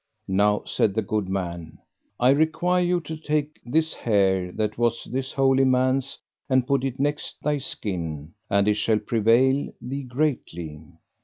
[0.27, 1.77] Now, said the good man,
[2.19, 6.17] I require you take this hair that was this holy man's
[6.49, 10.87] and put it next thy skin, and it shall prevail thee greatly.